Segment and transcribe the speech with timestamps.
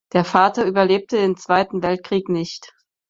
[0.13, 2.73] Der Vater überlebte den Zweiten Weltkrieg nicht.